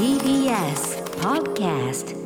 [0.00, 2.16] TBS Podcast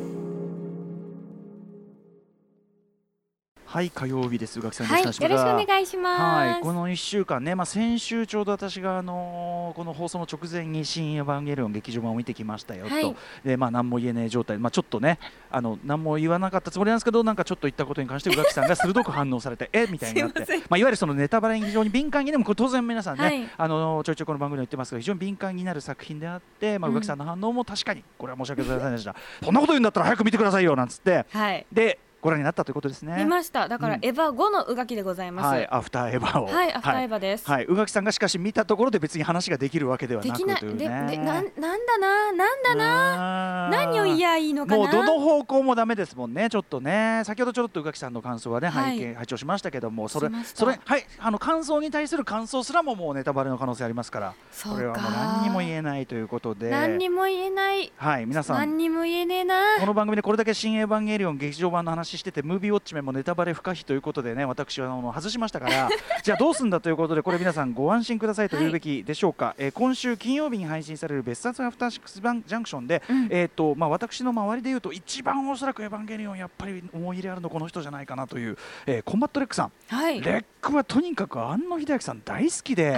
[3.75, 4.57] はい火曜日です。
[4.57, 6.21] 宇垣さんはい、よろしくお願いします。
[6.21, 13.15] はい、この1週間ね、まあ、先週ちょうど私が、あのーこの放送の直前に「新エヴァンゲリオン劇場版」を見てきましたよと、はい。
[13.43, 15.19] でまあ、何も言えない状態、まあ、ちょっとね
[15.51, 19.87] あの何も言わなかったつもりなんですけどなんかちょっと言ったことに関して宇垣さんが鋭く反応されて え？
[19.87, 20.39] みたいになって。
[20.69, 23.49] まあ、いわゆるそのネタバレに非常に敏感にでもこれ当然皆さんね、はい。
[23.57, 31.25] あのちょいちょいこの番組で言ってますが非常に敏感になる作品であって、まあ、うん宇垣さんの反応も確かにこれは申し訳ございませんでした、そんなこと言うんだったら早く見てくださいよなんつって。
[31.29, 33.17] はい、でご覧になったということですね。
[33.19, 33.67] 見ました。
[33.67, 33.99] だから、うん。
[34.01, 35.45] エヴァ5のうがきでございます。
[35.45, 36.45] はい、アフターエヴァを。
[36.47, 37.47] はいアフターエヴァです。
[37.47, 41.17] はい、宇垣さんがしかし見たところで別に話ができるわけではできなくというで、で、ね。
[41.17, 44.77] なん、なんだな、なんだな、な何を言やいいのかな？
[44.77, 48.97] もうどの方向もダメですもんね、ちょっとね、先ほどちょっと宇垣さんの感想はね、はい。
[48.97, 51.05] 拝見拝聴しましたけども、それそれはい。
[51.19, 57.93] あの感想に対する感想すらももうネタバレの可能性ありますから、これはもう何にも言えないということで、何にも言えない。
[57.95, 58.57] はい皆さん。
[58.57, 59.77] 何にも言えねえな。
[59.79, 65.89] この番組でこれだけ「新エヴァンゲリオン」劇場版の話しててムービーウォッチメンもネタバレ不可避ということでね私はあの外しましたから
[66.23, 73.27] じゃあどうすんだということでこれ皆さんご安心くださいと言うべきでしょうか、えー今週金曜日に配信される別冊アフターシックスジャンクションで、うん。
[73.29, 80.21] えーとまあ、私の周りでいうと一番おそらく「エヴァンゲリオン」やっぱり思い入れあるのこの人じゃないかなという、えーコンバットレックさん、はい。
[80.21, 82.97] レックはとにかく庵野秀明さん大好きで。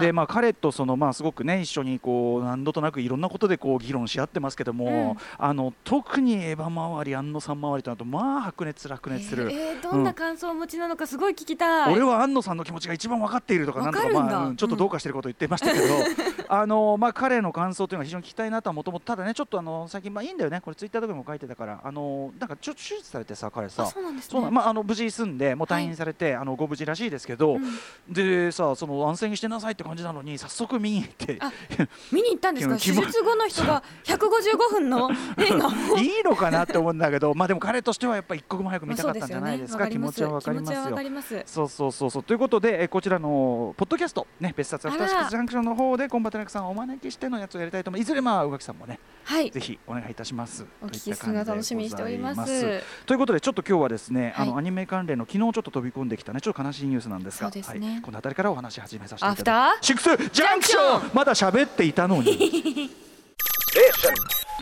[0.00, 11.92] でまあ、彼とその、まあ、すごくね一緒にこう何度となくいろんなことでこう議論し合ってますけども、あの特にエヴァ周り庵野さん周りとなるとまあ白熱する白熱する、えー、どんな感想をお持ちなのかすごい聞きたい。
[11.92, 14.32] 俺は庵野さんの気持ちが一番分かっているとかなんとかわかるんだ。
[14.36, 15.84] まあうんちょっとどうかしてることを言ってましたけど、
[16.48, 20.60] あのまあ、彼の感想というのは非常に聞きたいなとはもともとただねちょっとあの最近まあいいんだよね。
[20.62, 23.82] これツイッターとかにも書いてたからあのなんかちょっと手術されてさ彼さ。
[23.82, 28.12] あ、そうなんですまあ、あの無事済んでもう退院されて、あのご無事らしいですけど、うん。
[28.12, 31.38] でさその安静にしてなさいって感じなのに早速見に行って。
[31.40, 31.52] あ
[32.12, 32.76] 見に行ったんですか？
[32.78, 35.70] 手術後の人が155分の映画を。
[35.98, 39.80] いいのかなって思うんだけど、まあでも彼としてはやっぱり一刻も早く見たかったんじゃないですか？
[39.80, 41.02] まあ気持ちはわかりますよ気持ちはわか。
[41.02, 41.42] ります。
[41.46, 48.06] そうそうそうそうということで、えこちらのポッドキャストね別冊アフターシックスジャンクションの方でコンバット REC さんをお招きしてのやつをやりたいと思います。
[48.06, 49.60] いずれまあ宇垣さんもねはいぜ。
[49.60, 50.64] ひお願いいたします。
[50.82, 52.82] お聞きするの楽しみにしております。
[53.06, 59.86] ということでちょっと今日はですね、あはいのアニメ関連の昨日ちょっと飛び込んできたねちょっと悲しいニュースなんですが、そうですねはい、この辺りからお話し始めさせていただきアフタます。
[59.86, 62.90] シックスジャンクションまだ喋っていたのに。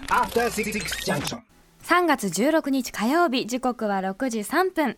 [0.09, 0.73] After Six
[1.05, 1.54] Junction.
[1.85, 4.97] 3月16日火曜日時刻は6時3分。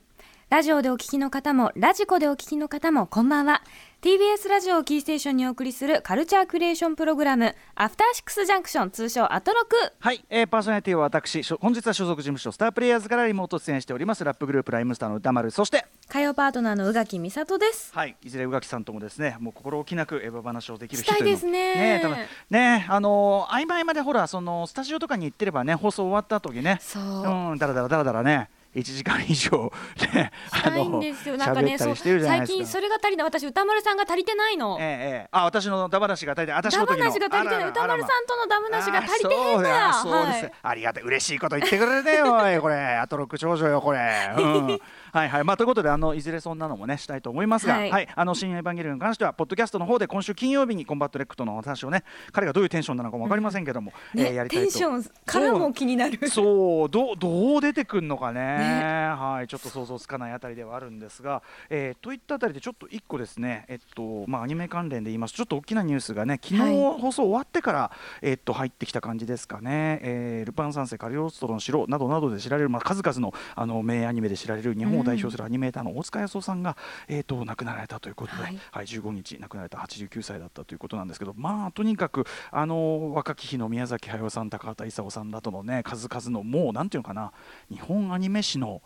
[0.48, 3.62] ラジオでお聞きの方もラジコでお聞きの方もこんばんは。
[4.00, 9.74] TBS ラジオをキーステーションにお送りするカルチャークリエーションプログラムアフターシックスジャンクション通称アトロク。
[9.98, 15.50] はい、えーパーソナリティは私本日は所属事務所スタープレイヤーズからリモート出演しておりますラップグループライムスターの歌丸。
[15.50, 17.92] そして火曜パートナーの宇垣美里です。
[17.92, 21.74] はいいずれ宇垣さんともですねもう心置きなくエヴァ話をできる日したいですね。
[21.74, 22.18] ね多分
[22.50, 26.78] ねあのー合間合間でほらそのスタジオとかに行ってればね放送終わった後にね。
[26.80, 27.02] そう。
[27.02, 29.72] うんだらだらだらだらね1時間以上
[30.12, 31.36] ねしたいんですよ。
[31.38, 32.66] なんか喋ったりしてるじゃない最ですか。
[32.66, 34.76] それが足りない私宇多丸さんが足りてないの。
[34.78, 34.88] えええ
[35.24, 35.28] え。
[35.32, 37.04] あ私のムダ話が足りて私ダの時の。
[37.04, 37.68] ムなしが足りてない。
[37.68, 40.52] 宇多丸さんとのムダ話が足りてへあんのやそうです、はい。
[40.62, 42.76] ありがたい嬉しいこと言ってくれてよこれ。
[42.96, 44.80] アトロク長女よこれ、うん、
[45.12, 45.44] はいはい。
[45.44, 48.04] まあということであのいずれそんなのもねしたいと思いますがは、はい。
[48.04, 54.62] いあの新エヴァンゲリオンに関してはポッドキャストの方で今週金曜日にコンバット REC とのお話をね彼がどういうテンションなのかもわかりませんけども、えーねやりたいと。
[54.64, 56.28] テンションからも気になる。
[56.28, 58.58] そうどうどう出てくるのかね。
[58.58, 59.08] ね。
[59.16, 59.48] はい。
[59.48, 67.00] ちょっと想像つかないあたりではあるんですが、えーといったあたりでちょっと一個ですねえっとまあアニメ関連で言いますとちょっと大きなニュースがね昨日はい。
[67.00, 67.90] 放送終わってから、
[68.22, 76.76] えっと入ってきた感じですかね、えールパン三世カリオストロの城などなどで知られる、まあ、数々のあの名アニメで知られる日本を代表するアニメーターの大塚康夫さんが、
[77.08, 78.58] えー、と亡くなられたということで、ははいい
[78.88, 87.32] 15日亡くなられた89歳だったということなんですけどまあとにかくあの若き日の宮崎駿さん高畑勲さんだとのね数々のもうなんていうのかな
[87.70, 88.82] 日本アニメ史の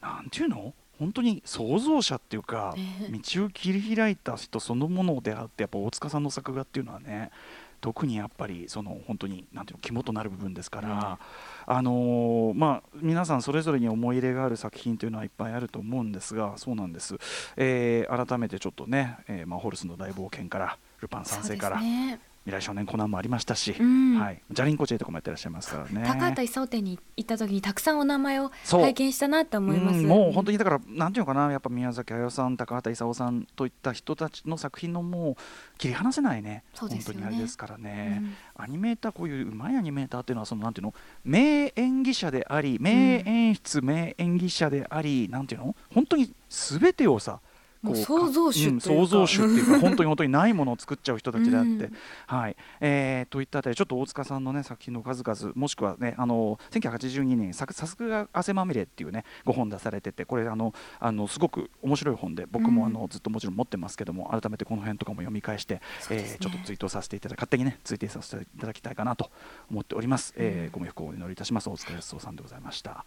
[0.00, 0.74] なんていうの？
[0.98, 7.30] 本当に創造者っていうか、ね道を切り開いた人そのものであってやっぱ大塚さんの作画っていうのはね
[7.80, 11.18] 特にやっぱりその本当になんていうの肝となる部分ですから、
[11.66, 17.16] あのーまあ皆さんそれぞれに思い入れがある作品というのはいっぱいあると思うんですがそうなんです、
[17.56, 22.27] えー改めてちょっとね、えーまあ、ホルスの大冒険からルパン三世から、そうですね。
[22.48, 24.18] 未来少年コナンもありましたし、うん。
[24.18, 26.02] はい、ジャリンコチェとかもやってらっしゃいますからね。
[26.06, 29.98] 高畑勲店に行った時にたくさんお名前を拝見したなって思います。
[29.98, 35.34] うんもう本当にだからなんていうのかなやっぱ宮崎駿さん高畑勲さんといった人たちの作品のもう
[35.76, 36.64] 切り離せないね。
[36.74, 37.20] そうですよね。
[37.20, 38.22] 本当にあれですからね、
[38.56, 38.64] うん。
[38.64, 47.40] アニメーターこういううまいアニメーターっていうのはそのなんていうの名演技者であり名演出、名演技者でありなんていうの本当に全てをさ
[47.84, 51.92] こう創造主、うん、創造主っていうか本当に本当にないものを作っちゃう人たちであって、うん、
[52.26, 52.56] はい。
[52.80, 69.30] えー、といったあたりちょっと大塚さんのね作品の数々もしくはねあの1982年ささすが汗まみれっていうねご本出されててこれあのあのすごく面白い本で僕もあの、ずっともちろん持ってますけども改めてこの辺とかも読み返して、ね、えー、ちょっとツイートさせていただ勝手にねツイートさせていただきたいかなと
[69.70, 71.68] 思っております、えー、ご冥福をお祈りいたします。
[71.68, 73.04] 大塚康夫さんでございました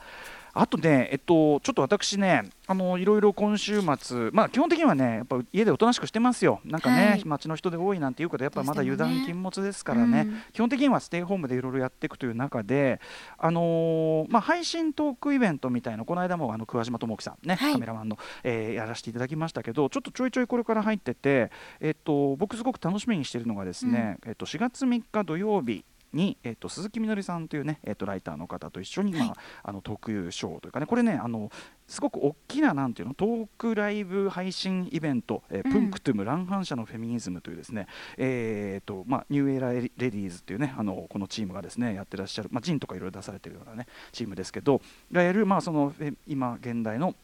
[0.54, 13.00] あとね、えっと、ちょっと私ね、あのいろいろ今週末、まあ、基本的にはね、やっぱ家でおとなしくしてますよ、なんかね、はい、街の人で多いなんていうこと、やっぱまだ油断禁物ですからね、ねうん、基本的にはステイホームでいろいろやっていくという中で、
[13.38, 25.84] あのー、まあ、配信トークイベントみたいな、この間もあの桑島智樹さんね、はい、カメラマンの、えー、やらせていただきましたけど、ちょっとちょいちょいこれから入ってて、えっと、僕、すごく楽しみにしているのがですね、うん、えっと、4月3日土曜日、
[26.14, 31.52] に、えーと、鈴木みのりさんというね、えーと、ライターの方と一緒に、まあ、はい、あの特有賞というかねこれねあの
[31.88, 37.88] すごく大きななんていうのトークライブ配信イベント、えー、うん、プンクトゥム乱反射のフェミニズムというですね、
[38.18, 44.82] えーとまあ、ニューエラレディーズというねあのこのチームがですねやってらっしゃる、まあ、ジンとかいろいろ出されてるようなねチームですけど
[45.12, 45.94] がやる、まあ、その
[46.28, 47.16] 今現代の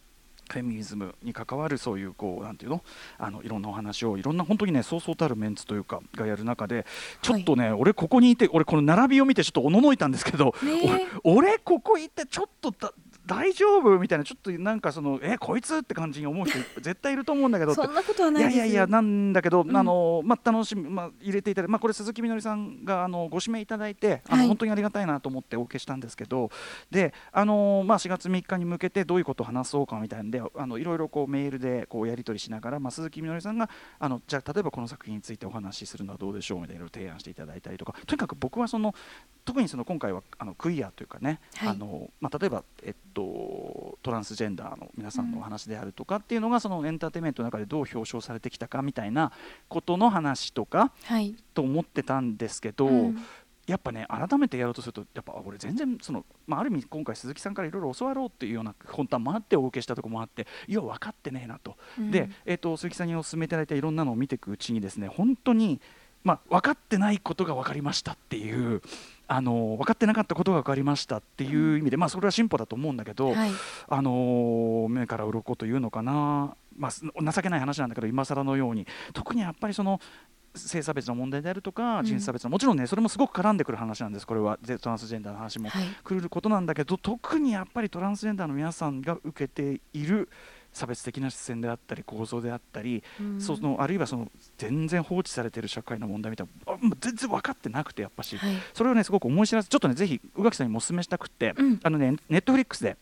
[0.50, 2.84] フェミニズムに関わるそういうこうなんていうの？
[3.18, 6.86] あのいろんなお話をいろんな本当にねそうそうたるメンツというかがやる中で
[7.22, 12.72] ちょっとね、はい、俺ここにいて俺この並びを見てちょっとおののいたんですけど、ね、俺ここいてちょっと
[13.28, 14.00] 大丈夫？
[14.00, 26.50] みたいなちょっとなんかそのえこいつって感じに思う人 絶対いると思うんだけどそんなことはないいやいやいやなんだけど、うん、あのまあ楽しみまあ入れていただいてまあこれ鈴木みのりさんがあのご指名いただいてあの、はい、本当にありがたいなと思ってお受けしたんですけど
[26.90, 33.70] であのまあ4月3日に向けてどういうことを話そうかみたいなんであのいろいろこうメールでこうやり取りしながらまあ鈴木みのりさんが
[34.00, 38.96] あのじゃあ例えばこの作品についてお話しするのはどうでしょうみたいな提案していただいたりとかとにかく僕はその
[39.44, 49.32] 特にその今回はあのクイアというかね、はい、あのまあ例えばえっとトランスジェンダーの皆さんのお話であるとかっていうのがそのエンターテインメントの中でどう表彰されてきたかみたいな
[49.68, 50.92] ことの話とか、
[51.54, 53.18] と思ってたんですけど、うん、
[53.68, 65.82] やっぱね改めてやろうとするとやっぱ俺全然その、まあ、ある意味今回鈴木さんからいろいろ教わろうっていうような本当はあってお受けしたところもあっていや分かってねえなと、うん、で、えーと、鈴木さんにお勧めいただいたいろんなのを見ていくうちにですね本当に、
[66.24, 68.82] まあ、分かってないことが分かりましたっていう。
[69.28, 73.52] あの分かってなかったことが分かりましたっていう意味で、まあ、それは進歩だと思うんだけど、はい、
[73.90, 76.92] あの目から鱗というのかな、まあ、
[77.32, 78.88] 情けない話なんだけど今更のように。
[79.14, 80.00] 特にやっぱりその
[80.56, 84.58] 性差別の問題であるとか人種差別の、もちろんねそれもすごく絡んでくる話なんですこれは。
[84.82, 85.70] トランスジェンダーの話も。
[86.04, 90.30] くることなんだけど、はい、特にやっぱりトランスジェンダーの皆さんが受けている
[90.78, 102.96] 差別的な視線であったり構造であったり、うん、そのあるいはその全然放置されている社会の問題みたいな全然分かってなくてやっぱし、はい、それをねすごく思い知らせちょっとねぜひ宇垣さんにもお勧めしたくて、うん、あのねネットフリックスで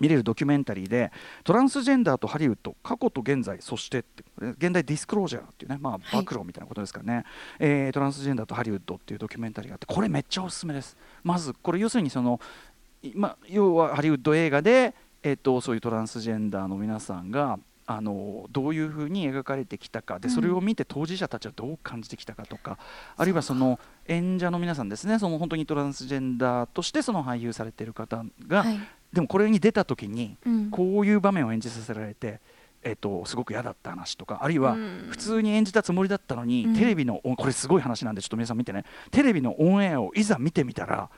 [0.00, 1.12] 見れるドキュメンタリーで
[1.44, 4.04] トランスジェンダーとハリウッド過去と現在そして
[4.40, 7.24] 現代ディスクロージャーっていうねまあ暴露みたいなことですからね、はい、
[7.60, 10.96] えー、トランスジェンダーとハリウッドっていうドキュメンタリーがあってこれめっちゃおすすめです。
[11.22, 12.40] まずこれ要するにその
[13.14, 20.18] ま要はハリウッド映画でえーとそういうトランスジェンダーの皆さんがあのどういうふうに描かれてきたか。
[20.18, 22.78] でそれを見て当事者たちはどう感じてきたかとか、
[23.16, 25.18] あるいはその演者の皆さんですね。
[25.18, 28.78] その本当にトランスジェンダーとしてその俳優されている方が、はい、
[29.12, 30.36] でもこれに出た時に
[30.70, 32.40] こういう場面を演じさせられて。
[32.84, 34.76] えっと、すごく嫌だった話とかあるいは
[35.08, 41.08] 普通に演じたつもりだったのに、テレビのこれすごい話なんでちょっと皆さん見てねテレビのオンエアをいざ見てみたら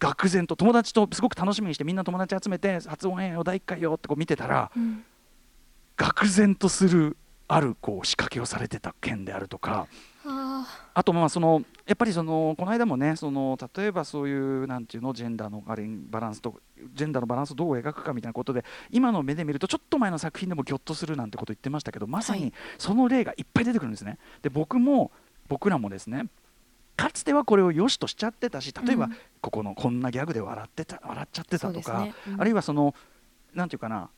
[0.00, 5.04] 愕然と友達とすごく楽しみにしてみんな友達集めて初オンエアを第1回よってこう見てたら、うん、
[5.96, 7.16] 愕然とする
[7.46, 9.86] あるこう仕掛けをされてた件であるとか。
[10.92, 15.62] あとまあそのやっぱりそのこの間もねその例えばそういうなんていうのジェンダーの
[16.10, 16.60] バランスと
[16.94, 24.18] ジェンダーのバランスをどう描くかみたいなことで今の目で見るとちょっと前の作品でもぎょっとするなんてこと言ってましたけどまさにその例がいっぱい出てくるんですね。
[24.42, 25.10] で僕も
[25.48, 26.26] 僕らもですね
[27.00, 29.08] かつてはこれを良しとしちゃってたし例えば
[29.40, 32.14] ここのこんなギャグで笑ってた笑っちゃってたとか、ね。
[32.28, 32.94] うん、あるいはその
[33.54, 34.10] なんていうかな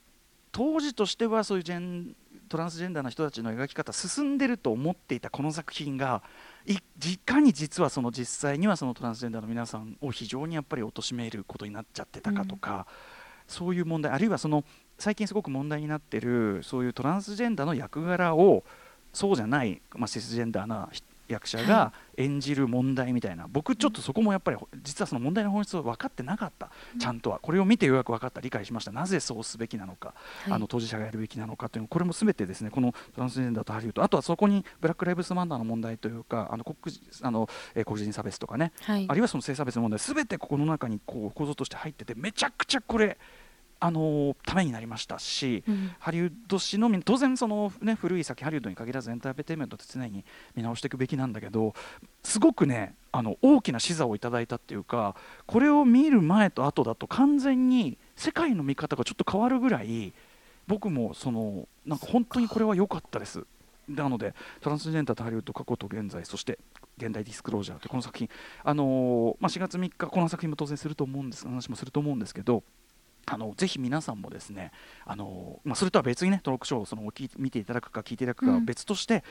[0.50, 2.16] 当時としてはそういうジェン
[2.48, 6.24] トランスジェンダーの人たちの描き方進んでると思っていたこの作品が
[6.66, 6.76] い
[7.18, 12.84] かに実はその実際にはそのトランスジェンダーの皆さんを非常にやっぱり貶めることになっちゃってたかとか、うん、
[13.46, 14.64] そういう問題あるいはその
[14.98, 18.64] 最近すごく問題になってるそういうトランスジェンダーの役柄を
[19.12, 20.90] そうじゃない、まあ、シスジェンダーな
[21.32, 27.38] 役者が演じる問題みたいな、僕ちょっとそこもやっぱり実はその問題の本質を分かってなかった、ちゃんとは。
[27.40, 28.40] これを見てようやく分かった。
[28.40, 30.14] 理解しましたなぜそうすべきなのか、
[30.48, 32.70] あの当事者がやるべきなのかというこれも全てですね。
[32.70, 34.02] このトランスジェンダーとハリウッド。
[34.02, 36.76] あとはそこにブラック・ライブズ・マンダーの問題というかあの黒
[37.22, 39.98] あの、えー、黒人差別とかね、はい、あるいはその性差別の問題。
[39.98, 43.18] 全てここの中にこう構造として入っててめちゃくちゃこれ
[43.84, 50.24] あのためになりましたし、うんハリウッド史のみ当然その、ね、古い先ハリウッドに限らずエンターテインメントって常に
[50.54, 51.74] 見直していくべきなんだけど
[52.22, 60.12] すごくねあの大きな視座をいただいたっていうかこれを見る前と後だと完全に世界の見方がちょっと変わるぐらい
[60.68, 63.44] 僕もそのなんか本当にこれは良かったです。
[63.88, 66.58] なのでトランスジェンダーとハリウッド過去と現在そして
[66.98, 68.28] 現代ディスクロージャーというこの作品、
[68.62, 72.62] あのーまあ、4月3日この作品も当然すると思うんです話もすると思うんですけど
[73.26, 74.72] あのぜひ皆さんもですね、
[75.04, 77.02] あのまあ、それとは別にねトークショーをその
[77.38, 78.64] 見ていただくか聞いていただくかはうん。
[78.64, 79.24] 別として、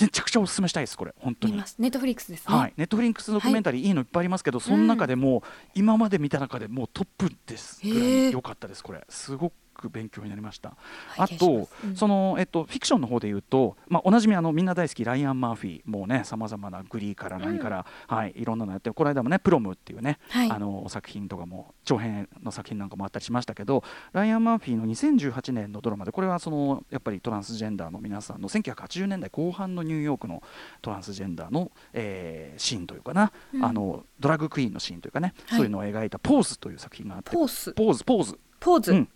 [0.00, 1.14] めちゃくちゃお勧めしたいですこれ。
[1.18, 1.54] 本当に。
[1.78, 3.86] ネットフリックスですね、はい、ネットフリックスドキュメンタリーい。
[3.86, 5.42] いのいっぱいありますけど、その中でも
[5.74, 9.04] 今まで見た中でもうトップですぐらい良かったですこれ。
[9.08, 10.76] すごく勉強になりました。
[11.16, 11.96] あ拝見しまとす、うん。
[11.96, 20.50] そのえっとフィクションの方で言うと、まあ、おなじみあのみんな大好きライアン・マーフィーもうねさまざまなグリーから何から、はいいろんなのやってこの間もねプロムっていうね、はい。
[20.50, 23.82] あの作品とかも長編の作品なんかもあったりしましたけど
[24.12, 30.42] ライアン・マーフィーの2018年のドラマでこれはそのやっぱりトランスジェンダーの皆さんの1980年代後半のニューヨークの
[30.82, 33.64] トランスジェンダーの、えーシーンというかな、うん。
[33.64, 35.58] あのドラッグクイーンのシーンというかね、はい。
[35.58, 38.38] そういうのを描いた「ポーズ」という作品があってポースポーズポーズ。
[38.60, 39.08] ポーズ、うん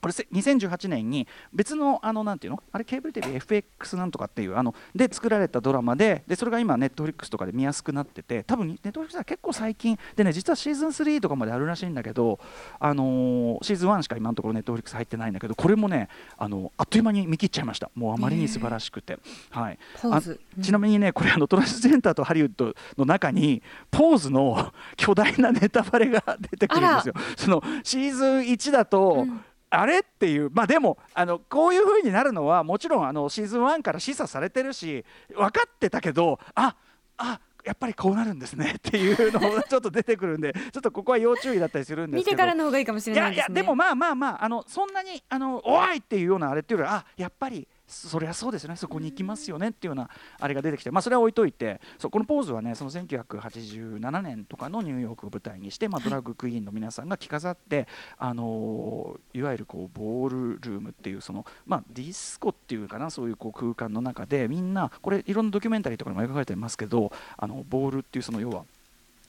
[0.00, 2.62] これせ2018年に別のあのなんていうの？
[2.72, 12.38] あれケーブルテレビ FX なんとかっていうあので作られたドラマででそれが今ネットフリックスとかで見やすくなってて多分ネットフリックスは結構最近でね実はシーズン3とかまであるらしいんだけど
[12.78, 17.90] あのーシーズン1しか今のところネットフリックス入ってないんだけどこれもねあのあっという間に見切っちゃいました。
[17.94, 19.18] もうあまりに素晴らしくて。
[19.50, 19.78] はい。
[20.00, 20.40] ポーズ。
[20.62, 27.14] ちなみにねこれあのトランスジェンダーとハリウッドの中にポーズの 巨大なネタバレが出てくるんですよ。
[27.36, 30.00] そのシーズン1だと、うんあれ？
[30.00, 35.04] っていうまあでもあのこういう風になるのはもちろんあのシーズン1から示唆されてるし
[35.34, 36.74] 分かってたけどあ
[37.18, 42.32] あやっぱりこうなるんですね っていうのがちょっと出てくるんでちょっとここは要注意だったりするんですけど。
[42.32, 43.62] 見てからの方がいいかもしれいやいやないですね。
[43.62, 48.76] でもまあまあまああのそんなにあのおいっていうようなあれっていうよりはあやっぱりそりゃそうですよね。
[48.76, 50.90] そこに行きますよねっていうようなあれが出てきて。
[50.90, 57.86] まあそれは置いといてそうこのポーズはねその1987年とかのニューヨークを舞台にして、まあ、ドラッグクイーンの皆さんが着飾って、
[58.18, 68.64] あのーいわゆるこうボールルームっていうその、まあ、ディスコっていうかなそういうこう空間の中でみんなこれいろんなドキュメンタリーとかにも描かれてますけどあのボールっていうその要は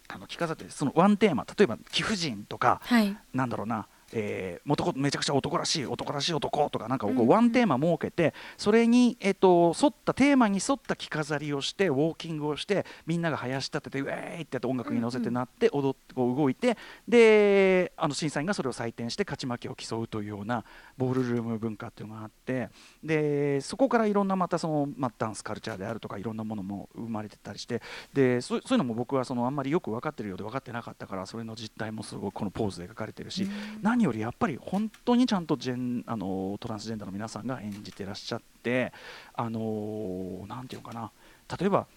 [0.07, 3.17] あの着飾ってそのワンテーマ例えば貴婦人とかはい。
[3.33, 20.63] なんだろうな、えー、男めちゃくちゃ男らしい男らしい男とかなんかこうワンテーマ設けてそれに、えっと沿ったテーマに沿った着飾りをしてウォーキングをしてみんなが囃し立ててウェーイって音楽に乗せてなって踊ってこう動いてであの審査員がそれを採点して勝ち負けを競うというような
[20.97, 22.69] ボールルーム文化っていうのがあって
[23.03, 27.81] でそこからいろんなまたその、まあ、ダンスカルチャーであるとかいろんなものも生まれてたりして
[28.13, 33.47] でそうそういうのも僕はそのあんまりよく分かってるようで分かってなかったからそれの実態もすごいこのポーズで描かれてるし、
[33.81, 38.93] 何よりやっぱり本当にちゃんとジェンあのトランスジェンダーの皆さんが演じてらっしゃって
[39.33, 41.11] あのなんていうのかな。
[41.59, 41.87] 例えば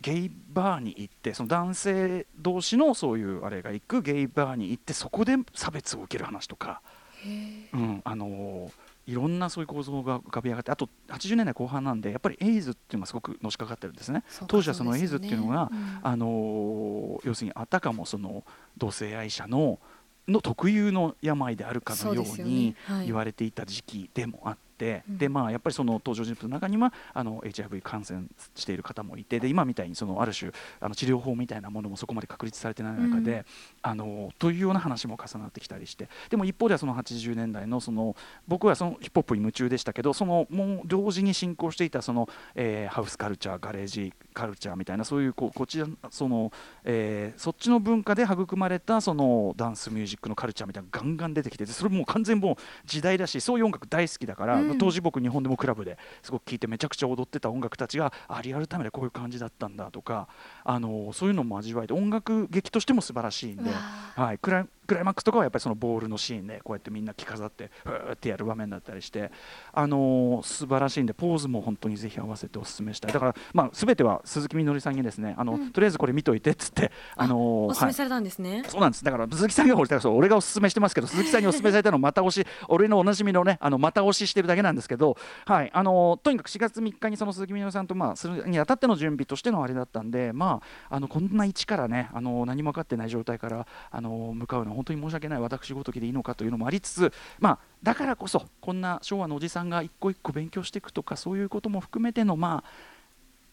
[0.00, 6.80] ゲイバーに行ってその男性同士のそういうあれが行くゲイバーに行ってそこで差別を受ける話とか、
[7.74, 8.70] うん、あの
[9.06, 14.22] いろんなそういう構造が浮かび上がってあと80年代後半なんでやっぱりエイズっていうのがすごくのしかかってるんですね。
[14.46, 16.00] 当時はそのエイズっていうのがうん。
[16.02, 18.44] あの要するにあたかもその
[18.78, 19.78] 同性愛者の
[20.28, 25.18] の特有の病であるかのよそうに言われていた時期でもあって、うん。
[25.18, 33.44] でまあやっぱりその登場人物の中にはあの HIV 感染している方もいてで今みたいにそのある種あの治療法みたいなものもそこまで確立されてない中で、うん。
[33.82, 38.16] あのというような話も重なってきたりしてでも一方ではその80年代のその
[38.48, 46.50] 僕はそのヒップホップに夢中でしたけどそのもう同時に進行していたその、えーハウスカルチャーガレージカルチャーみたいなそういうこうこちらその、
[46.84, 52.56] えーそっちの文化で育まれたそのダンスミュージックのカルチャーみたいなのがガンガン出てきてでそれもう完全にもう
[52.86, 60.28] 時代だしそういう音楽大好きだから、うん当時僕日本でもクラブですごく聴いてめちゃくちゃ踊ってた音楽たちがあリアルタイムでこういう感じだったんだとか
[60.64, 63.70] あのそういうのも味わえて音楽劇としても素晴らしいんで
[64.16, 69.30] はい、クライクライマックスとかはやっぱりそのボールのシーンでこうやってみんな着飾ってふーってやる場面だったりして、
[69.72, 73.12] あのー素晴らしいんでポーズも本当にぜひ合わせてお勧めしたい。
[73.12, 75.70] だから、まあ、全ては鈴木みのりさんにですねあの、うん。
[75.70, 77.70] とりあえずこれ見といてっつって、あのーはい。
[77.70, 79.04] おすすめされたんですね、そうなんです。
[79.04, 85.16] だから鈴木さんが俺がおすすめしてますけど鈴木さんにおすすめされたのをまた押し俺のおなじみのねあのまた押ししてるだけなんですけど、
[85.46, 85.70] はい。
[85.72, 102.99] あのとにかく4月3日にその鈴木みのりさんと、まあ、するにあたっての準備としてのあれだったんで、まあ、あのこんな一からねあの何も分かってない状態からあの向かうのは本当に申し訳ない私ごときでいいのかというのもありつつ、まあ、だからこそこんな昭和のおじさんが一個一個勉強していくとかそういうことも含めてのまあ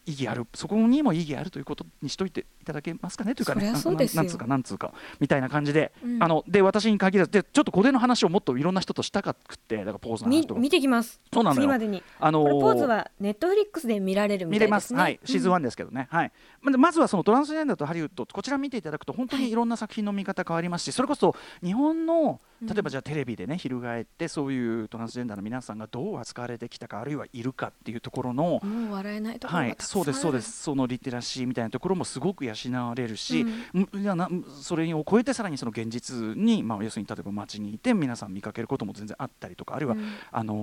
[0.08, 6.24] 意義あるそこにも意義あるということにしといていただけますかねというかねそなんつうかなんつうかみたいな感じで、うん。
[6.24, 10.62] あので私に限らずでちょっとこれの話をもっといろんな人としたかくってだからポーズのみ話とか。
[10.62, 11.20] 見てきます。
[11.34, 11.62] そうなのよ。
[11.62, 12.02] 次までに。
[12.20, 14.96] あのこれポーズはネットフリックスで見られるみ見れます、たいです。
[14.96, 16.32] ねはい、シーズン1ですけどね、はい。
[16.62, 30.64] ままずはそのトランスジェンダーとハリウッドこちら見ていただくと本当にいろんな作品の見方変わりますし、それこそ日本の例えばじゃあテレビでね翻ってそういうトランスジェンダーの皆さんがどう扱われてきたかあるいはいるかっていうところの、もう笑えないところはい、がたくさんそうですそうです。
[30.64, 32.54] そのリテラシーみたいなところもすごく養
[32.88, 33.82] われるし、うん。
[34.00, 34.30] んいやな
[34.62, 40.14] それを超えてさらにその現実に、まあ、要するに例えば街にいて皆さん見かけることも全然あったりとかあるいは、うん。
[40.32, 40.56] あの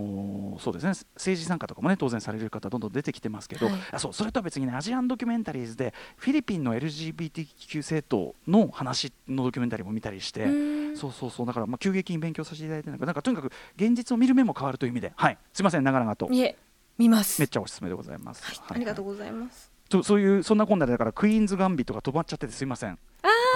[0.56, 10.44] ーそうですね政治参加とかもね当然される方どんどん出てきてますけど、はいあそうそれとは別にねアジアンドキュメンタリーズでフィリピンの LGBTQ 政党の話のドキュメンタリーも見たりして。
[10.44, 11.46] うんそうそうそう。
[11.46, 15.38] だからまあ急激に勉強させていただいてなんかなんかとにかく現実を見る目も変わるという意味ではい。
[15.52, 16.28] すいません長々と。
[16.30, 16.56] いえ
[16.98, 17.40] 見ます。
[17.40, 18.56] めっちゃおすすめでございます、はい。
[18.56, 19.72] はいありがとうございます。
[19.88, 22.98] とそういうそんなこんなでだからクイーンズ・ガンビットが止まっちゃっててすいません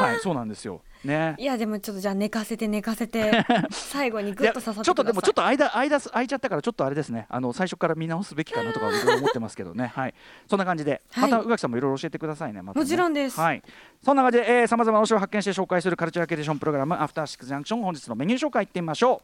[0.02, 0.83] はいそうなんですよ。
[1.05, 1.35] ね。
[1.38, 7.26] いやでもちょっとじゃあ寝かせて寝かせて 最後にグッと刺さってちょっとでもちょっと間間空いちゃったからちょっとあれですね。
[7.28, 9.87] あの最初から見直すべきかなとか思ってますけどね。
[9.95, 10.14] はい。
[10.49, 12.85] そんな感じではいまた宇垣さんもいろいろ教えてくださいねまたね。
[12.85, 13.40] もちろんです。
[13.40, 13.62] はい。
[14.05, 19.23] そんな感じでさまざまな推しを発見して紹介するカルチャーキュレーションプログラムアフターシックスジャンクション本日のメニュー紹介いってみましょ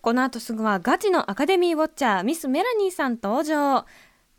[0.00, 3.84] この後すぐはガチのアカデミーウォッチャーミスメラニーさん登場、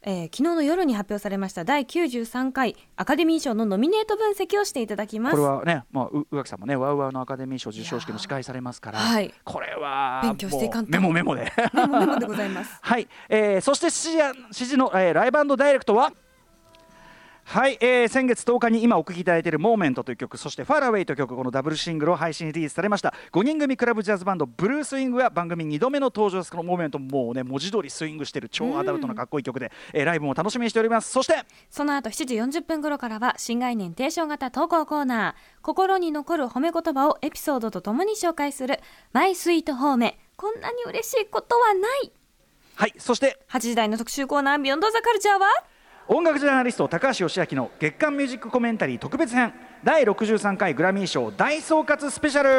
[0.03, 5.35] えー昨日の夜に発表されました第93回アカデミー賞のノミネート分析をしていただきうます。
[5.35, 9.33] これはねまあう宇垣さんもねワウワウのアカデミー賞授賞式の司会されますからはい。
[9.43, 11.51] これは勉強していかんメモメモで。
[11.73, 12.77] メモメモでございます。
[12.81, 16.11] はい、えーそして7時や7時の、えーライブダイレクトは
[17.43, 23.13] はい、えー先月10日に今お聴きいただいている「モーメントという曲そして「ファラウェイという曲このダブルシングルを配信リリースされました。
[23.33, 26.51] 5人組クラブジャズバンドブルースイングが番組2度目の登場です。
[26.51, 31.11] この「モーメントもうね文字通りスイングしてる超アダルトなかっこいい曲で、えーライブも楽しみにしております。
[31.11, 35.61] そしてその後7時40分頃からは新概念提唱型投稿コーナー。
[35.61, 38.79] 心に残る褒め言葉をエピソードとともに紹介する
[39.11, 42.11] マイスイート褒めこんなに嬉しいことはない。
[42.75, 45.47] はいそして8時台の特集コーナービヨンドザカルチャーは？
[46.07, 49.53] 音楽ジャーナリスト高橋義明の月間ミュージックコメンタリー特別編
[49.83, 52.49] 第63回グラミー賞大総括スペシャル。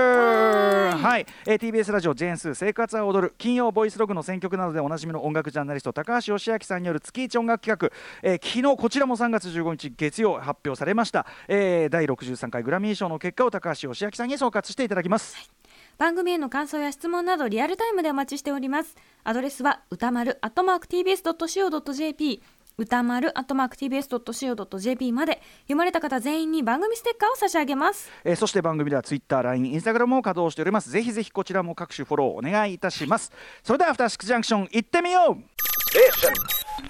[0.96, 15.50] はい、えー TBS ラジオジェーンスー生活は踊る金曜ボイスログの選曲などでおなじみの音楽ジャーナリスト高橋義明さんによる月一音楽企画、えー昨日こちらも3月15日月曜発表されました、えー第63回グラミー賞の結果を高橋義明さんに総括していただきます、
[15.98, 18.96] 番組への感想や質問などリアルタイムでお待ちしております。
[19.24, 22.42] アドレスは歌丸 @tbs.co.jp
[22.78, 28.10] 歌丸 @tbs.co.jp まで読まれた方全員に番組ステッカーを差し上げます。
[28.24, 30.90] えーそして番組では Twitter、LINE、Instagram も稼働しております。
[30.90, 33.30] ぜひぜひこちらも各種フォローお願いいたします。
[33.62, 35.42] それではアフターシックスジャンクション行ってみよう。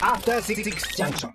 [0.02, 0.62] After Six
[0.96, 1.30] Junction.